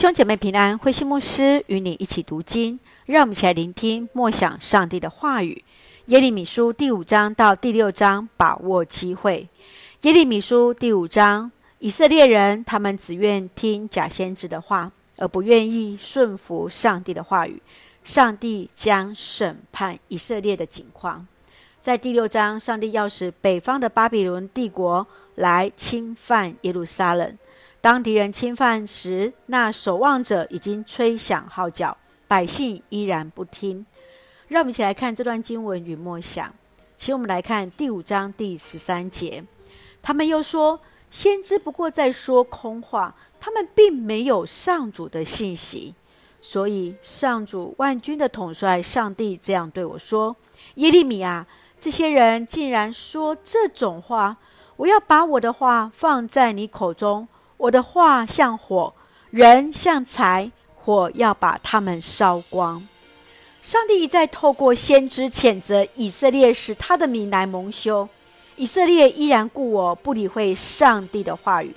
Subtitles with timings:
[0.00, 5.62] 兄姐妹平安，慧馨牧师与你一起读经，让我们一起来聆听默想上帝的话语。
[6.06, 9.46] 耶利米书第五章到第六章，把握机会。
[10.00, 17.60] 耶利米书第五章，以色列人他们只愿听假先知的话，而不愿意顺服上帝的话语。
[18.02, 21.26] 上帝将审判以色列的景况。
[21.78, 27.36] 在第六章，上帝要使北方的巴比伦帝国来侵犯耶路撒冷。
[27.82, 31.96] 当敌人侵犯时，那守望者已经吹响号角，
[32.28, 33.86] 百姓依然不听。
[34.48, 36.54] 让我们一起来看这段经文与默想。
[36.98, 39.42] 请我们来看第五章第十三节。
[40.02, 40.78] 他们又说，
[41.08, 45.94] 先知不过在说空话，他们并没有上主的信息。
[46.42, 50.36] 所以上主万军的统帅上帝这样对我说：
[50.74, 51.46] 耶利米啊，
[51.78, 54.36] 这些人竟然说这种话，
[54.76, 57.26] 我要把我的话放在你口中。
[57.60, 58.94] 我的话像火，
[59.30, 62.82] 人像柴，火要把他们烧光。
[63.60, 68.08] 上帝一再透过先知谴责以色列，使他的名来蒙羞。
[68.56, 71.74] 以色列依然故我，不理会上帝的话语。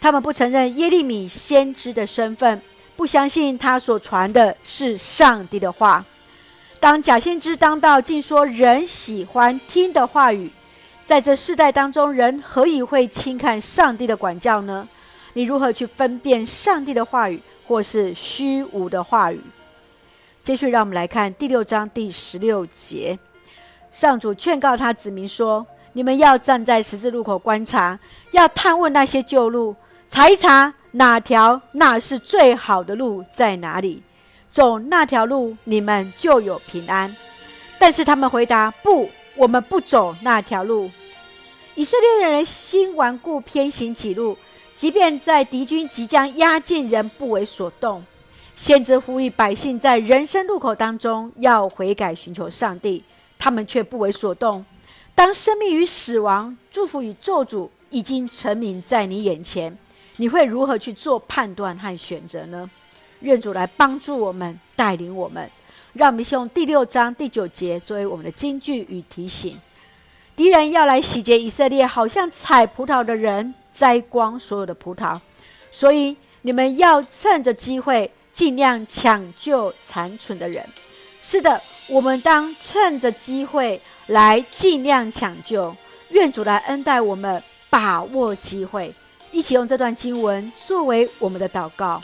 [0.00, 2.62] 他们不承认耶利米先知的身份，
[2.94, 6.04] 不相信他所传的是上帝的话。
[6.78, 10.52] 当假先知当道，竟说人喜欢听的话语，
[11.04, 14.88] 在这世代当中，人何以会轻看上帝的管教呢？
[15.34, 19.40] 你如何去分辨上帝的话语或是虚无的话语？
[20.42, 23.18] 继续，让我们来看第六章第十六节。
[23.90, 27.98] 上主劝告他子民说：“你们要站在十字路口观察，
[28.30, 29.74] 要探问那些旧路，
[30.08, 34.02] 查一查哪条那是最好的路在哪里，
[34.48, 37.14] 走那条路，你们就有平安。”
[37.80, 40.88] 但是他们回答：“不，我们不走那条路。”
[41.74, 44.38] 以色列人的心顽固，偏行己路。
[44.74, 48.04] 即便在敌军即将压境，仍不为所动。
[48.56, 53.02] 先知呼吁百姓在人生路口当中要悔改，寻求上帝，
[53.38, 54.64] 他们却不为所动。
[55.14, 59.78] 当生命与死亡、祝福与咒诅已经陈明在你眼前，
[60.16, 62.68] 你会如何去做判断和选择呢？
[63.20, 65.48] 愿主来帮助我们，带领我们。
[65.92, 69.56] 让我们先用第六章第九节作为我们的金句与提醒：
[70.34, 73.54] 敌人要来洗劫以色列，好像采葡萄的人。
[73.74, 75.18] 摘光所有的葡萄，
[75.72, 80.64] 所以你们要趁着机会，尽量抢救残存的人。
[81.20, 85.74] 是的，我们当趁着机会来尽量抢救。
[86.10, 88.94] 愿主来恩待我们，把握机会，
[89.32, 92.00] 一起用这段经文作为我们的祷告。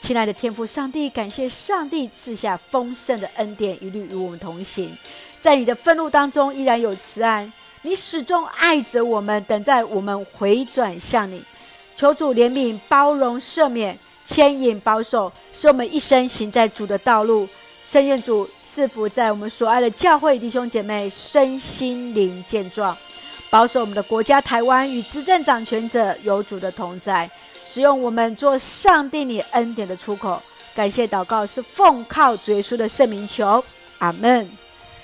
[0.00, 4.96] 亲爱的天父上帝，感谢上帝赐下丰盛的恩典，一律与我们同行。
[5.40, 7.50] 在你的愤怒当中，依然有慈爱。
[7.86, 11.44] 你始终爱着我们，等在我们回转向你，
[11.94, 17.46] 求主怜悯、包容、赦免、牵引、保守，使我们一生行在主的道路。
[17.84, 22.96] 圣愿主赐福在我们所爱的教会弟兄姐妹身心灵健壮，
[23.50, 27.30] 保守我们的国家台湾与执政掌权者有主的同在，
[27.66, 30.42] 使用我们做上帝你恩典的出口。
[30.74, 33.62] 感谢祷告是奉靠主耶稣的圣名求，
[33.98, 34.63] 阿门。